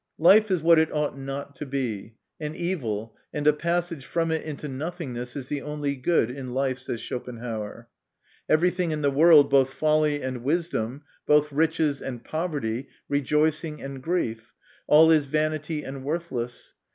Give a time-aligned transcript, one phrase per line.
[0.17, 4.41] Life is what it ought not to be;" an evil, and a passage from it
[4.41, 7.87] into nothingness is the only good in life," says Schopenhauer.
[8.49, 14.01] Every thing in the world, both folly and wisdom, both riches and poverty, rejoicing and
[14.01, 14.55] grief,
[14.87, 16.73] all is vanity and worthless.